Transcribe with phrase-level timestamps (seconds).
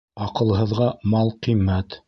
[0.27, 1.99] Аҡылһыҙға мал ҡиммәт.